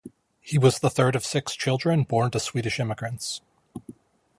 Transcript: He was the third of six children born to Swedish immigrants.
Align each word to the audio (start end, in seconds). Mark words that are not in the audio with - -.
He 0.39 0.57
was 0.57 0.79
the 0.79 0.89
third 0.89 1.15
of 1.15 1.23
six 1.23 1.55
children 1.55 2.01
born 2.05 2.31
to 2.31 2.39
Swedish 2.39 2.79
immigrants. 2.79 3.41